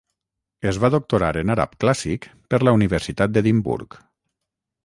Es 0.69 0.79
va 0.83 0.89
doctorar 0.95 1.29
en 1.43 1.53
àrab 1.55 1.77
clàssic 1.85 2.25
per 2.55 2.63
la 2.65 2.75
Universitat 2.81 3.37
d'Edimburg. 3.37 4.01